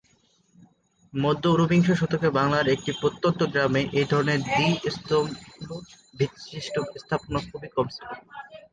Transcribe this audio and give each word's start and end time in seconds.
মধ্য 1.13 1.43
ঊনবিংশ 1.53 1.87
শতকে 1.99 2.27
বাংলার 2.31 2.65
একটি 2.67 2.91
প্রত্যন্ত 3.01 3.39
গ্রামে 3.51 3.81
এই 3.93 4.07
ধরনের 4.11 4.39
দ্বী-স্তম্ভবিশিষ্ট্য 4.47 5.19
স্থাপনা 6.95 7.39
খুবই 7.47 7.69
কম 7.75 7.85
ছিল। 7.95 8.07